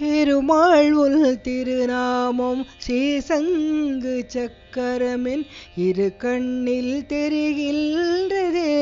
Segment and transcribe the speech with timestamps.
[0.00, 5.46] பெருமாள் உல் திருநாமம் ஸ்ரீசங்கு சக்கரமின்
[5.76, 8.74] இரு கண்ணில் தெரிகின்றதே.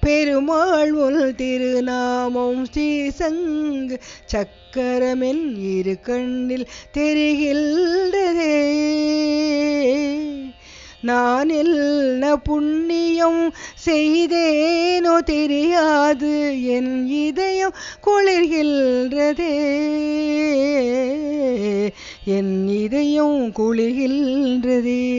[0.00, 4.00] பெருமாள் உல் திருநாமம் ஸ்ரீசங்கு
[4.32, 8.54] சக்கரமின் இரு கண்ணில் தெரிகின்றதே.
[11.02, 13.52] நான் என்ன புண்ணியம்
[13.86, 16.64] செய்தேனோ தெரியாது.
[16.64, 17.74] என் இதயம்
[18.06, 19.52] குளிர்கின்றதே.
[22.24, 25.14] என் இதயம் குளிர்கின்றதே.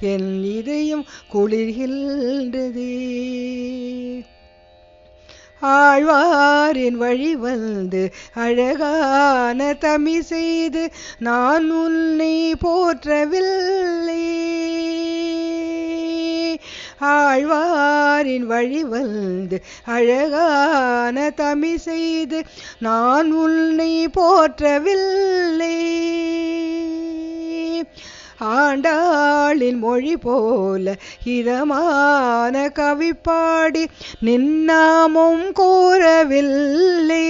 [0.00, 2.98] என் இதயம் குளிர்கின்றதே.
[5.62, 14.38] ஆழ்வாரின் வழி வந்து அழகான தமி செய்து நான் உன்னை போற்றவில்லை.
[17.00, 22.42] ஆழ்வாரின் வழி வந்து அழகான தமி செய்து
[22.78, 25.78] நான் உன்னை போற்றவில்லை.
[28.40, 33.86] ஆண்டாளின் மொழி போல இதமான கவிப்பாடி
[34.24, 37.28] நின்னாமும் கூறவில்லை.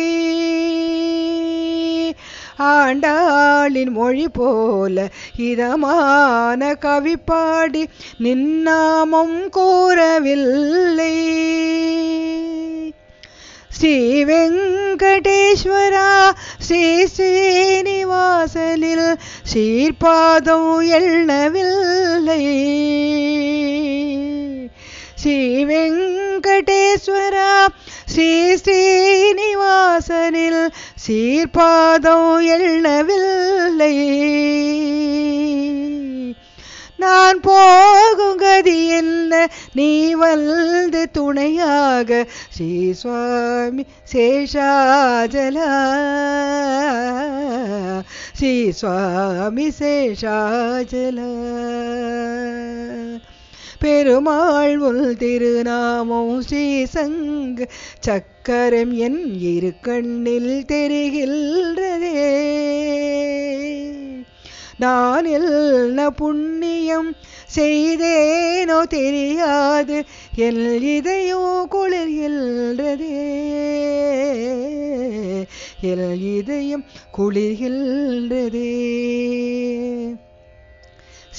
[2.61, 7.84] ஆண்டாளின் மொழி போல இதமான கவிப்பாடி
[8.22, 11.28] நின்னாமம் கூறவில்லை.
[13.69, 22.58] ஸ்ரீ வெங்கடேஸ்வரா ஸ்ரீ ஸ்ரீனிவாசலில் சீர்பாதம் எழவில்லை
[25.14, 27.67] ஸ்ரீ வெங்கடேஸ்வரா
[28.07, 30.70] ஸ்ரீ ஸ்ரீனிவாசனில்
[31.10, 33.94] சீர்பாதம் எண்ணவில்லை.
[36.96, 39.50] நான் போகும் கதி என்ன?
[39.72, 45.70] நீ வந்து துணையாக ஸ்ரீ சுவாமி சேஷாஜலா.
[48.34, 51.28] ஸ்ரீ சுவாமி சேஷாஜலா.
[53.80, 57.68] பெருமாள் உள் திருநாமம் ஸ்ரீசங்கு
[58.01, 62.14] சக்கரம் என் இரு கண்ணில் தெரிகின்றதே.
[64.79, 67.17] நான் என்ன புண்ணியம்
[67.57, 70.05] செய்தேனோ தெரியாது
[70.36, 73.17] என் இதையோ குளிர்கின்றதே.
[75.83, 76.85] எல் இதயம்
[77.19, 78.70] குளிர்கின்றதே.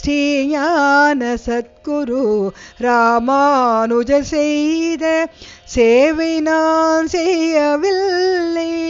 [0.03, 2.49] ஸ்ரீஞான சத்குரு
[2.81, 5.27] ராமானுஜ செய்த
[5.63, 8.89] சேவை நான் செய்யவில்லை.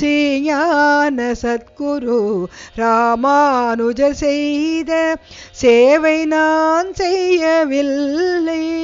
[0.00, 2.44] ஸ்ரீஞான சத்குரு
[2.76, 5.16] ராமானுஜ செய்த
[5.52, 8.78] சேவை நான் செய்யவில்லை.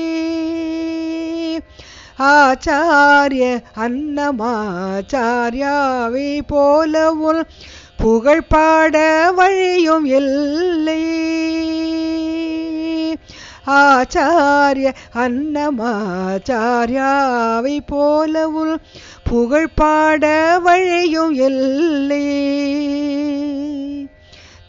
[2.19, 7.47] ஆச்சாரிய அன்னமாச்சாரியாவை போலவும்
[8.49, 11.05] பாட வழியும் இல்லை.
[13.67, 18.81] ஆச்சாரிய அன்னமாச்சாரியாவை போலவும்
[19.25, 22.25] புகழ் பாட வழியும் இல்லை.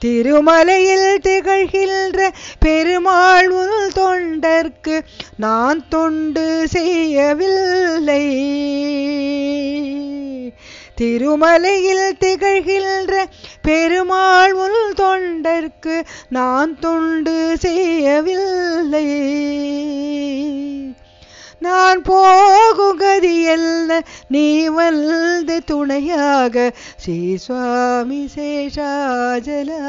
[0.05, 2.29] திருமலையில் திகழ்கின்ற
[2.59, 4.99] பெருமாள் உள் தொண்டர்க்கு
[5.37, 8.45] நான் தொண்டு செய்யவில்லை.
[11.01, 13.25] திருமலையில் திகழ்கின்ற
[13.61, 19.05] பெருமாள் உள் தொண்டர்க்கு நான் தொண்டு செய்யவில்லை.
[21.59, 29.81] நான் போகும் கதியல்ல நீ வந்து துணையாக ஸ்ரீ சுவாமி சேஷாஜலா.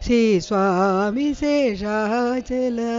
[0.00, 2.94] ஸ்ரீ சுவாமி சேஷாஜலா.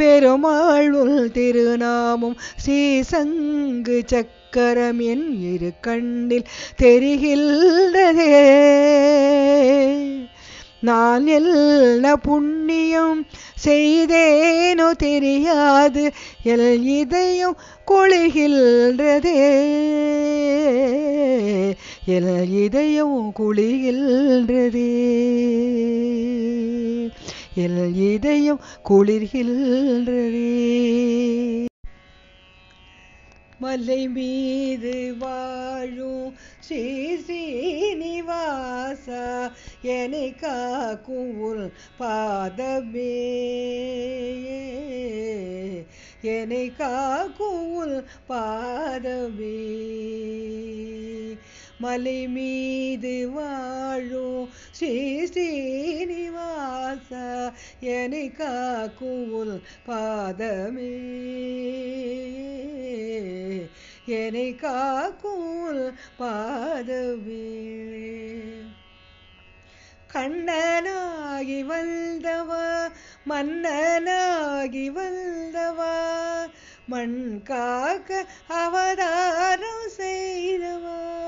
[0.00, 6.48] பெருமாள் உள் திருநாமம் ஸ்ரீசங்கு சக்கரம் என் இரு கண்ணில்
[6.82, 8.30] தெரிகின்றதே.
[10.88, 13.20] நான் என்ன புண்ணியம்
[13.64, 16.04] செய்தேனோ தெரியாது
[16.52, 16.68] எல்
[17.00, 17.58] இதயம்
[17.90, 19.36] குளிர்கின்றதே
[22.16, 22.32] எல்
[22.64, 24.88] இதயம் குளிகின்றதே.
[27.56, 30.48] எல் இதயம் குளிர்கின்றதே.
[33.58, 39.52] மலை மீது வாழும் ஸ்ரீ ஸ்ரீனிவாசா
[39.82, 43.18] என்னை காக்கும் உன் பாதமே.
[46.20, 49.78] என்னை காக்கும் உன் பாதமே.
[51.78, 54.48] மலை மீது வாழும்
[54.80, 57.08] ஸ்ரீ ஸ்ரீனிவாச
[57.80, 60.96] என்னை காக்கும் உன் பாதமே.
[64.06, 67.54] என்னை காக்கும் பாதமே.
[70.14, 72.90] கண்ணனாகி வந்தவா
[73.28, 75.96] மன்னனாகி வந்தவா
[76.86, 81.18] மண் காக்க அவதாரம் செய்தவா.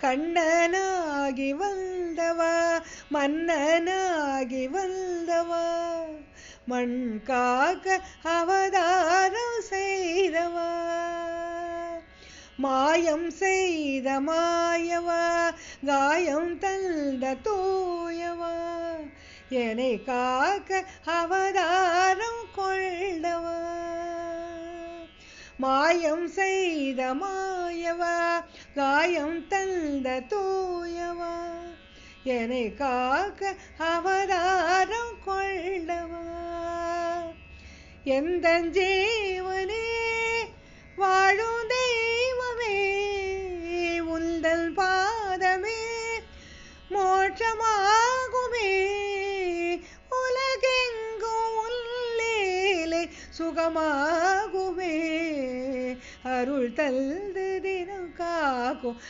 [0.00, 0.91] கண்ணனா
[1.32, 2.82] மன்னனாகி வந்தவா
[3.12, 5.64] மன்னனாகி வந்தவா.
[6.64, 10.68] மண் காக்க அவதாரம் செய்தவா.
[12.56, 15.54] மாயம் செய்த மாயவா
[15.86, 18.54] காயம் தந்த தூயவா.
[19.48, 23.60] என்னை காக்க அவதாரம் கொள்ளவா
[25.56, 28.44] மாயம் செய்த மாயவா
[28.74, 31.34] காயம் தந்த தூயவா
[32.24, 36.20] என்னை காக்க அவதாரம் கொள்ளவா.
[38.04, 39.71] எந்த ஜீவன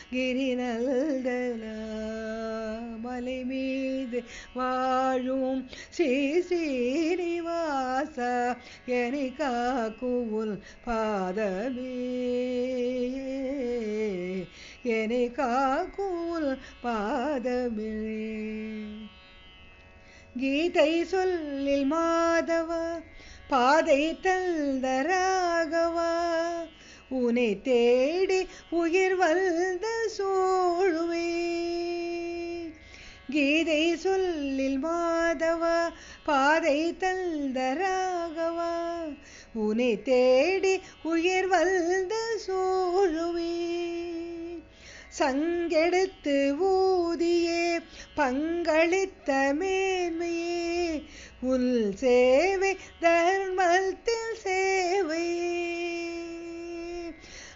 [0.09, 1.27] கிரி நல்ல
[3.01, 4.23] மலை மீது
[4.53, 8.17] வாழும் ஸ்ரீ ஸ்ரீனிவாச
[8.87, 11.95] எனி காக்குவுல் பாதமே.
[14.83, 17.97] எனி காக்குவுல் பாதமே.
[20.39, 22.69] கீதை சொல்லில் மாதவ
[23.47, 26.22] பாதை தந்த ராகவா
[27.09, 31.51] உனை தேடி உயிர் வந்து சோழுவே.
[33.31, 35.89] கீதை சொல்லில் மாதவா
[36.25, 39.01] பாதை தந்த ராகவா.
[39.53, 43.81] உனை தேடி உயிர் வந்து சோழுவே.
[45.19, 47.79] சங்கெடுத்து ஊதியே
[48.17, 51.03] பங்களித்த மேன்மையே.
[51.41, 55.72] உள் சேவை தர்மத்தில் சேவையே.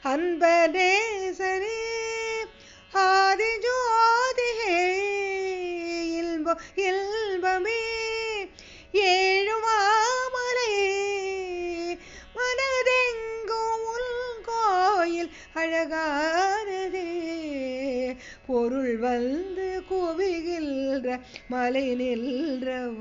[0.08, 1.78] அன்பதேசரே
[3.04, 4.76] ஆதி ஜோதியே
[6.20, 6.54] இல்ப
[6.86, 7.82] இல்பமே
[9.08, 10.72] ஏழுமாமலே
[12.38, 14.14] மனதெங்கும் உள்
[14.50, 15.32] கோயில்
[15.62, 17.08] அழகானதே
[18.48, 21.08] பொருள் வந்து குவிகின்ற
[21.50, 23.00] மலை நின்றவ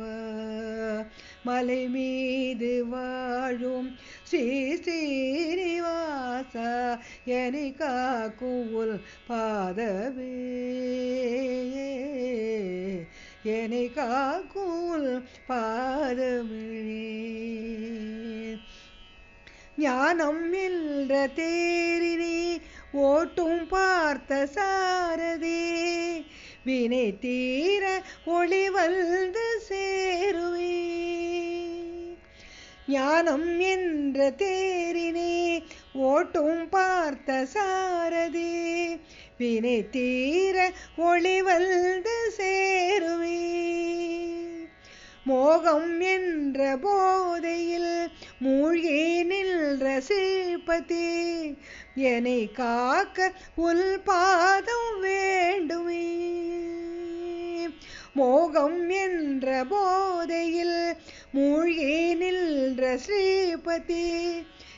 [1.45, 2.06] மலை மீ
[9.29, 10.35] பாதவே.
[13.43, 16.75] என்னை காக்கும் உள் பாதமே
[19.77, 22.61] ஞானம் என்ற தேரினே
[22.93, 26.25] ஓட்டும் பார்த்த சாரதே.
[26.65, 30.75] வினை தீர ஒளி வந்து சேருவே.
[32.89, 35.63] ஞானம் என்ற தேரினே
[35.97, 38.53] ஓட்டும் பார்த்த சாரதி.
[39.39, 43.41] வினை தீர ஒளி வந்து சேருவே
[45.25, 51.09] மோகம் என்ற போதையில் மூழ்கி நின்ற சீபதி
[51.95, 56.05] என்னை காக்க உல் பாதம் வேண்டுமே.
[58.13, 60.95] மோகம் என்ற போதையில்
[61.33, 64.07] மூழ்கி நின்ற ஸ்ரீபதி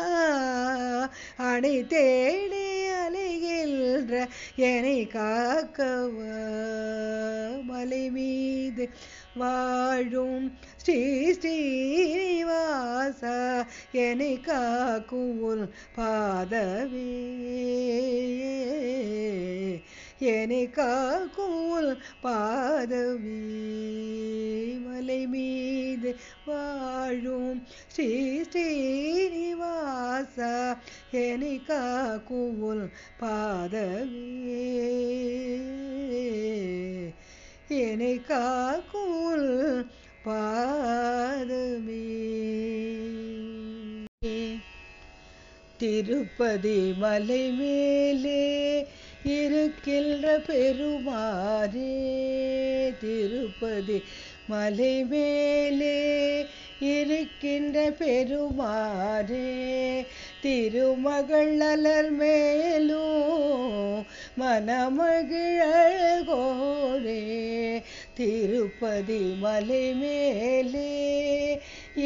[1.37, 7.22] அணை தேடி அலைகின்ற என்னை காக்கவா.
[7.93, 8.85] மலை மீது
[9.37, 10.45] வாழும்
[10.77, 10.95] ஸ்ரீ
[11.33, 13.21] ஸ்ரீவாச
[13.97, 15.61] என்னை காக்கும்
[15.97, 17.11] பாதவே
[20.29, 23.37] என்னை காக்கும் பாதவி
[24.85, 26.13] மலை மீது
[26.47, 28.09] வாழும் ஸ்ரீ
[28.43, 30.53] ஸ்ரீனிவாசா வாசா
[31.19, 32.85] என்னை காக்கும் உன்
[37.81, 39.47] என்னை காக்கும்
[40.25, 42.01] பாதமே
[45.79, 48.43] திருப்பதி மலை மேலே
[49.35, 51.93] இருக்கின்ற பெருமாறே
[53.01, 53.97] திருப்பதி
[54.47, 55.97] மலை மேலே
[56.93, 59.49] இருக்கின்ற பெருமாறே
[60.41, 63.99] திருமகள் அலர் மேலும்
[64.37, 65.51] மனமகிழகோரே
[68.17, 70.91] திருப்பதி மலை மேலே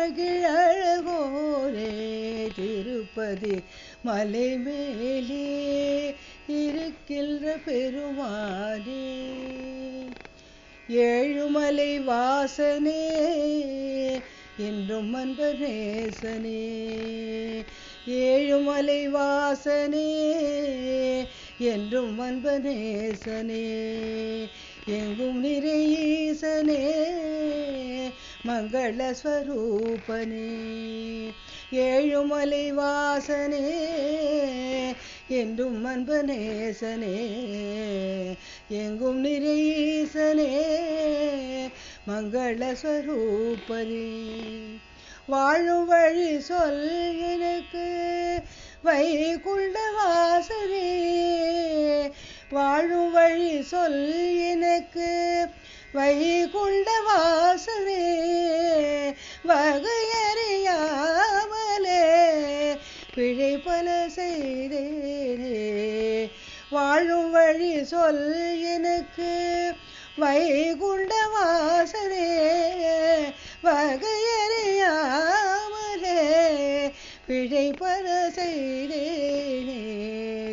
[2.57, 3.57] திருப்பதி
[4.03, 5.45] மலை மேலே
[6.61, 9.05] இருக்கின்ற பெருமானே.
[10.91, 13.03] ஏழுமலை வாசனே
[14.57, 16.63] என்றும் அன்பு நேசனே.
[18.07, 20.09] ஏழுமலை வாசனே
[21.59, 23.67] என்றும் அன்பு நேசனே.
[24.85, 26.83] எங்கும் நிறையீசனே
[28.47, 29.15] மங்களஸ்வரூபனே
[31.71, 33.79] ஏழுமலை வாசனே
[35.29, 37.17] என்றும் அன்பு நேசனே.
[38.73, 40.67] எங்கும் நிறையீசனே
[42.09, 43.09] மங்களஸ்வரூபனே
[45.27, 47.87] வாழும் வழி சொல் எனக்கு
[48.83, 50.91] வைகுண்ட வாசனே.
[52.51, 55.47] வாழும் வழி சொல் எனக்கு
[55.93, 58.19] வைகுண்ட வாசனே.
[67.51, 68.27] வழி சொல்
[68.65, 69.31] எனக்கு.
[70.19, 72.27] வைகுண்ட வாசனே
[73.65, 74.13] வகையறியாமலே
[77.27, 79.79] பிழை பல செய்தேனே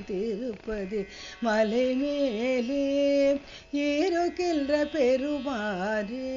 [0.06, 1.02] திருப்பதி
[1.42, 2.84] மலை மேலே
[3.72, 6.34] இருக்கின்ற பெருமாறே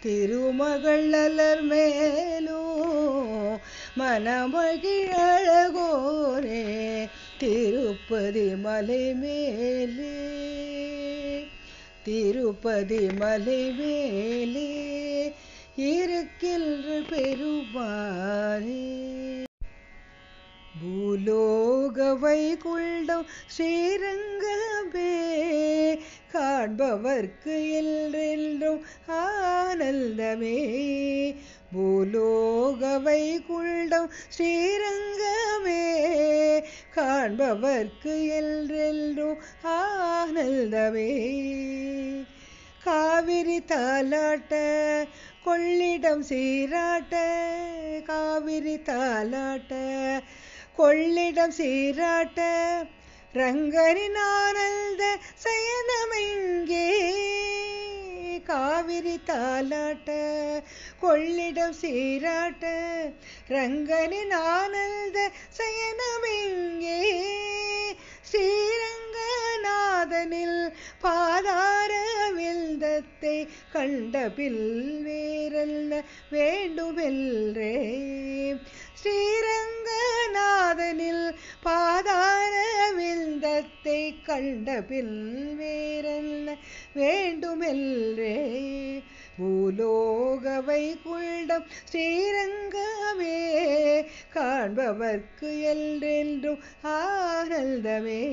[0.00, 2.62] திருமகள் அலர் மேலோ
[3.98, 4.78] மனமகிழகோரே
[7.38, 10.14] திருப்பதி மலை மேலே
[12.04, 14.70] திருப்பதி மலை மேலே
[15.76, 18.86] இருக்கின்ற பெருமாறே
[20.80, 25.12] பூலோக வைகுண்டம் ஸ்ரீரங்கமே
[26.32, 30.58] காண்பவர்க்கு என்றென்றும் ஆனந்தமே.
[31.76, 35.82] பூலோகவை வைகுண்டம் ஸ்ரீரங்கமே
[36.94, 41.10] காண்பவர்க்கு என்றென்றும் ஆனந்தமே.
[42.84, 44.54] காவிரி தாலாட்ட
[45.44, 47.24] கொள்ளிடம் சீராட்ட
[48.04, 49.74] காவிரி தாலாட்ட
[50.76, 52.40] கொள்ளிடம் சீராட்ட
[53.34, 57.07] ரங்கரின் ஆனந்த சயனமெங்கே
[58.88, 60.10] காவிரி தாலாட்ட
[61.00, 62.70] கொள்ளிடம் சீராட்ட
[63.48, 65.18] ரங்கனின் ஆனந்த
[65.58, 66.96] சயனமிங்கே.
[68.30, 69.12] ஸ்ரீரங்கநாதனில்
[71.02, 71.92] பாதார
[72.38, 73.36] விந்தத்தை
[73.72, 74.64] கண்டபில்
[75.06, 75.92] வேறல்ல
[76.30, 77.74] வேண்டுமெல்றே
[79.02, 79.76] ஸ்ரீரங்கநாதனில்
[81.62, 82.54] பாதார
[82.96, 85.16] விந்தத்தை கண்டபில்
[85.60, 86.56] வேறல்ல
[86.94, 89.02] வேண்டுமெல்றே
[89.38, 94.04] பூலோக வைகுண்டம் ஸ்ரீரங்கமே
[94.34, 98.24] காண்பவர்க்கு என்றென்றும் ஆனந்தமே.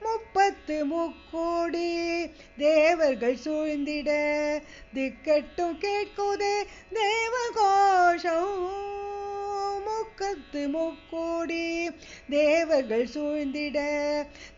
[0.00, 4.10] முப்பத்து முக்கோடி தேவர்கள் சூழ்ந்திட
[4.94, 8.95] திக்கட்டும் கேட்குதே தேவகோஷம்.
[10.18, 11.64] முக்கத்து முக்கோடி
[12.30, 13.78] தேவர்கள் சூழ்ந்திட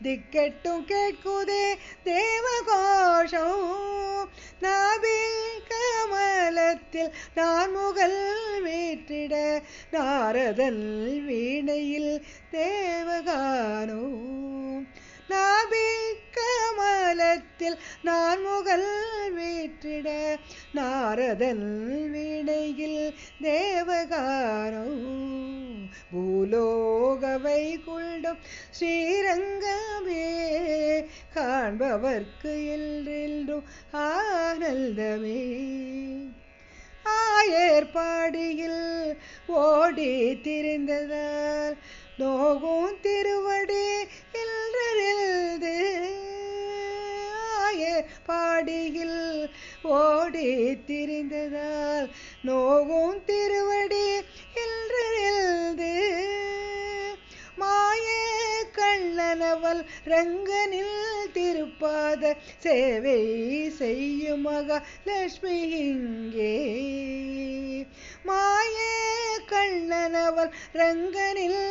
[0.02, 1.64] திக்கட்டும் கேட்குதே
[2.04, 3.64] தேவகோஷம்.
[4.60, 8.20] நாவில் கமலத்தில் நான் முகல்
[8.66, 9.34] வீற்றிட
[9.90, 10.84] நாரதன்
[11.26, 12.14] வீணையில்
[12.50, 14.02] தேவகானோ
[15.28, 16.16] நாவில்
[16.88, 18.86] கமலத்தில் நான் முகல்
[19.36, 20.08] வீற்றிட
[20.74, 21.64] நாரதன்
[22.12, 23.02] வீணையில்
[23.42, 24.84] தேவகாரோ
[26.12, 28.40] பூலோகவை வைகுண்டம்
[28.78, 30.26] ஸ்ரீரங்கமே
[31.34, 33.66] காண்பவர்க்கு எல்லென்றும்
[34.08, 35.42] ஆனந்தமே.
[37.18, 38.82] ஆயர்பாடியில்
[39.60, 40.10] ஓடி
[40.44, 41.76] திரிந்ததால்
[42.18, 43.84] நோகும் திருவடி
[48.28, 49.20] பாடியில்
[49.96, 50.48] ஓடி
[50.86, 52.08] திரிந்ததால்
[52.42, 54.06] நோகும் திருவடி
[54.64, 55.92] இல்லறில்து
[57.56, 58.06] மாய
[58.78, 60.96] கண்ணனவள் ரங்கனில்
[61.32, 62.22] திருப்பாத
[62.58, 63.20] சேவை
[63.78, 66.54] செய்யும் மகாலட்சுமி இங்கே.
[68.24, 68.76] மாய
[69.46, 71.62] கண்ணனவள் ரங்கனில்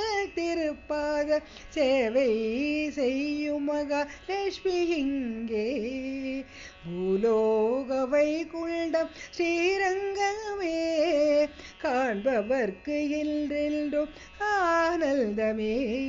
[1.17, 4.07] திருப்பாத சேவை செய்யுமக.
[4.27, 6.43] லட்சுமி இங்கே.
[6.85, 11.49] பூலோக வைகுண்டம் ஸ்ரீரங்கமே.
[11.83, 14.09] காண்பவர்க்கு இன்றெல்லும்
[14.39, 16.01] ஆனந்தமே.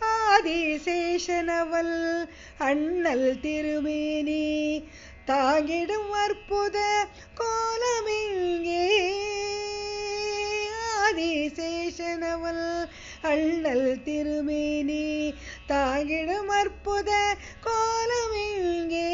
[0.00, 4.84] ஆதிசேஷனவல் அண்ணல் திருமேனி
[5.26, 7.06] தாங்கிடும் அற்புத
[7.38, 9.12] கோலமிங்கே.
[11.20, 12.66] ஆதிசேஷனவல்
[13.22, 15.06] அண்ணல் திருமேனி
[15.68, 17.10] தாங்கிடும் அற்புத
[17.66, 19.08] கோலமிங்கே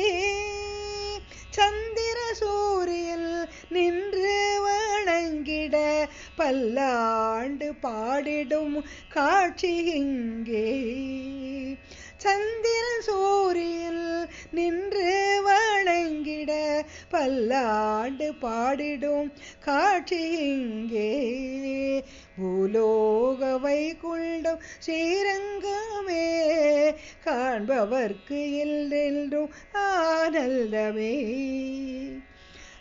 [1.50, 3.30] சந்திர சூரியல்
[3.68, 4.36] நின்று
[4.66, 5.76] வணங்கிட
[6.36, 8.76] பல்லாண்டு பாடிடும்
[9.08, 10.68] காட்சி இங்கே.
[12.24, 22.04] சந்திர சூரியன் நின்று வணங்கிட பல்லாண்டு பாடிடும் காட்சி இங்கே.
[22.40, 26.50] பூலோக வைகுண்டம் ஸ்ரீரங்கமே
[27.24, 31.32] காண்பவர்க்கு எல்லென்றும் ஆனந்தமே.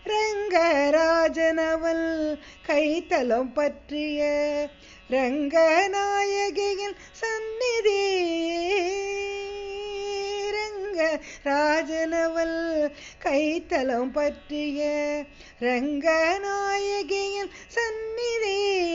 [0.06, 4.24] ரங்கராஜனவல் கைத்தலம் பற்றிய
[5.10, 9.13] ரங்கநாயகியின் சந்நிதியே
[10.94, 12.92] ரங்க ராஜனவல்
[13.24, 14.82] கைத்தலம் பற்றிய
[15.60, 18.92] ரங்கநாயகியின் சந்நிதியே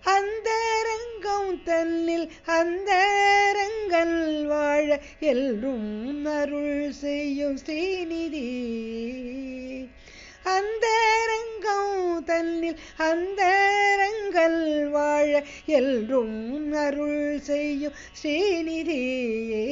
[0.00, 0.50] அந்த
[0.90, 2.90] ரங்கம் தன்னில் அந்த
[3.56, 8.48] ரங்கன் வாழ எல்லும் அருள் செய்யும் ஸ்ரீநிதி.
[10.42, 10.86] அந்த
[12.26, 19.64] தன்னில் அந்தரங்கள் வாழ எல்லும் அருள் செய்யும் ஸ்ரீநிதியே.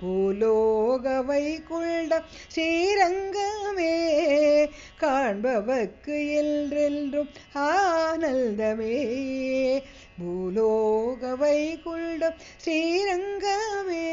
[0.00, 3.96] பூலோக வைகுண்டம் ஸ்ரீரங்கமே
[5.00, 8.98] காண்பவக்கு என்றென்றும் ஆனந்தமே.
[10.20, 14.08] பூலோக வைகுண்டம் ஸ்ரீரங்கமே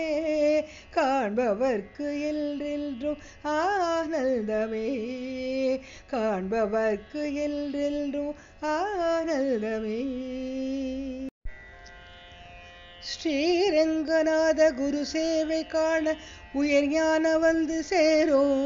[0.95, 4.87] காண்பவர்க்கு என்றென்றும் ஆனந்தமே.
[6.11, 8.35] காண்பவர்க்கு என்றென்றும்
[8.75, 9.99] ஆனந்தமே.
[13.09, 16.15] ஸ்ரீரங்கநாத குரு சேவை காண
[16.53, 18.57] உயர் ஞான வந்து சேரும்.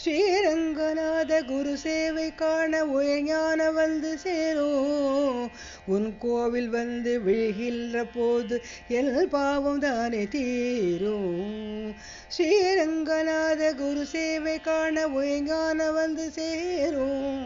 [0.00, 5.40] ஸ்ரீரங்கநாத குரு சேவை காண உயர் வந்து சேரும்
[5.86, 8.56] உன் கோவில் வந்து விழுகின்ற போது
[8.88, 11.36] எல் பாவம் தானே தீரும்
[12.28, 17.44] ஸ்ரீரங்கநாத குரு சேவை காண உயர் வந்து சேரும்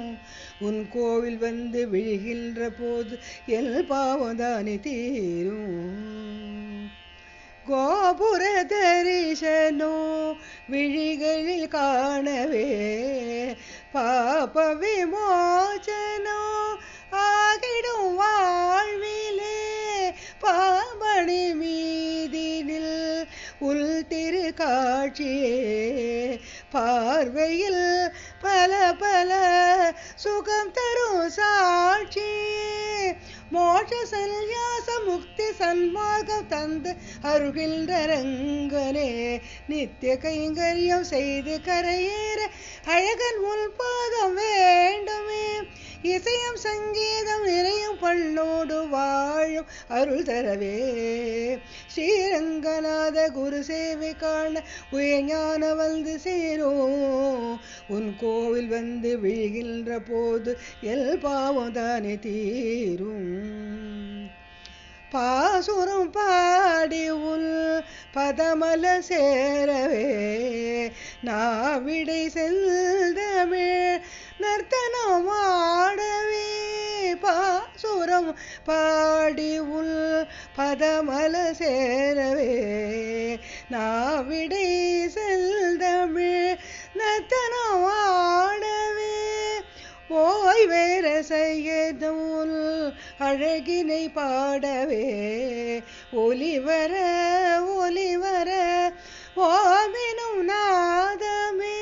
[0.61, 6.15] உன் கோவில் வந்து விழுகின்ற போது எல் பாவம் தானே தீரும்
[7.67, 9.93] கோபுர தரிசனோ
[10.71, 12.69] விழிகளில் காணவே
[13.93, 16.43] பாப விமோச்சனோ
[17.13, 19.61] ஆகிடும் வாழ்விலே.
[20.43, 23.25] பாபணி மீதினில்
[23.59, 29.31] உள் திரு காட்சியே பார்வையில் பல பல
[30.15, 33.13] சுகம் தரும் சாட்சியே.
[33.53, 42.41] மோட்ச சந்நியாச முக்தி சன்மார்க்கம் தந்து அருகின்ற ரங்கனே நித்திய கைங்கரியம் செய்து கரையேற
[42.87, 43.73] அழகன் உன்
[44.35, 45.63] வேண்டுமே.
[46.03, 51.61] இசையும் சங்கீதம் நிறையும் பண்ணோடு வாழும் அருள் தரவே.
[51.95, 62.19] ஸ்ரீரங்கநாத குரு சேவை காண உயஞான வந்து சேரும் உன் கோவில் வந்து விழுகின்ற போது எல் பாவம் தானே
[62.19, 64.14] தீரும்.
[65.15, 67.81] பாசுரம் பாடி உள்
[68.15, 70.07] பதமல சேரவே.
[71.21, 74.01] நாவிடை செல்தமிழ்
[74.39, 76.51] நர்த்தனம் ஆடவே.
[77.21, 82.55] பாசுரம் பாடி உள் பதமல சேரவே.
[83.71, 84.67] நாவிடை
[85.09, 86.57] செல்தமிழ்
[86.95, 89.13] நர்த்தனம் ஆடவே.
[90.09, 92.34] ஓய் வேற செய்யதும்
[93.21, 95.07] அழகினை பாடவே.
[96.13, 96.93] ஒலிவர
[97.67, 98.51] ஒலிவர
[99.37, 101.77] ஓமெனும் நாதமே.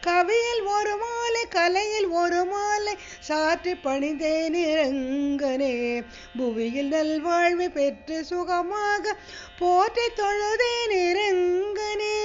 [0.00, 6.02] கவியில் ஒரு மாலை கலையில் ஒரு மாலை சாற்றி பணிந்தேன் இறங்கனே.
[6.36, 9.16] புவியில் நல்வாழ்வு பெற்று சுகமாக
[9.58, 12.21] போற்றி தொழுதேன் இறங்கனே.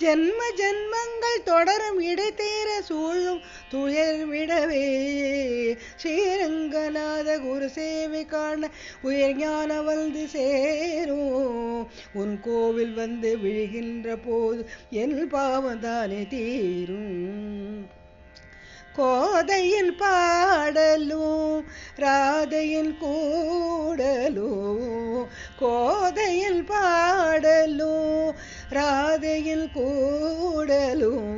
[0.00, 4.84] ஜென்ம ஜென்மங்கள் தொடரும் இடைத்தேர சூழும் துயர் விடவே
[6.02, 8.68] ஸ்ரீரங்கநாத குரு சேவை காண
[9.02, 11.90] உயர் ஞான வந்து சேரும்.
[12.14, 15.84] உன் கோவில் வந்து விழுகின்ற போது என் பாவம்
[16.28, 17.86] தீரும்.
[18.96, 21.64] கோதையின் பாடலும்
[21.96, 24.86] ராதையின் கூடலும்
[25.60, 28.34] கோதையின் பாடலும்
[28.78, 31.32] ராதையில் கூடலும்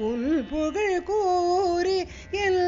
[0.00, 1.98] உன் புகழ் கூறி
[2.44, 2.62] எல்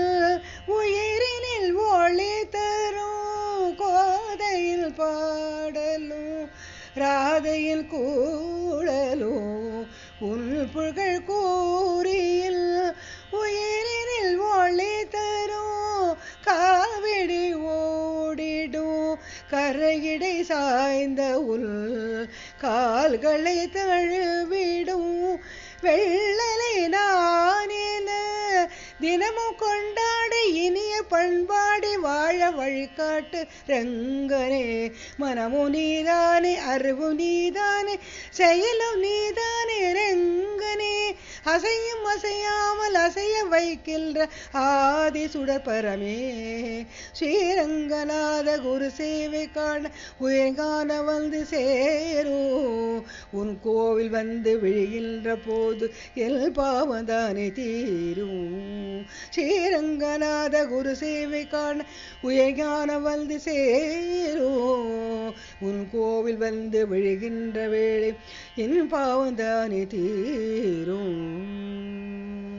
[0.74, 6.42] உயிரினில் ஒளி தரும் கோதையில் பாடலும்
[6.96, 9.50] ராதையில் கூடலும்
[10.20, 12.64] உன் புகழ் கூறியில்
[13.40, 16.10] உயிரினில் ஒளி தரும்
[16.46, 19.12] காவிடி ஓடிடும்
[19.50, 21.70] கரையிடை சாய்ந்த உள்
[22.60, 25.36] கால்களை தழுவிடும்.
[25.82, 28.08] வெள்ளலை நானேன
[29.00, 34.92] தினமும் கொண்டாட இனிய பண்பாடி வாழ வழிகாட்டு ரங்கனே.
[35.16, 37.98] மனமும் நீதானே அறிவும் நீதானே
[38.30, 40.99] செயலும் நீதானே ரங்கனே.
[41.44, 46.18] அசையும் அசையாமல் அசைய வைக்கின்ற ஆதி சுடற்பரமே
[47.18, 52.40] ஸ்ரீரங்கநாத குரு சேவை காண உயர்கான வந்து சேரோ.
[53.30, 59.06] உன் கோவில் வந்து விழுகின்ற போது எல் பாவதானே தீரும்.
[59.34, 61.84] ஸ்ரீரங்கநாத குரு சேவை காண
[62.22, 64.52] உயர்கான வந்து சேரோ.
[65.60, 68.14] உன் கோவில் வந்து விழுகின்ற வேளை
[68.56, 71.38] என் பாவந்தானே தீரும்.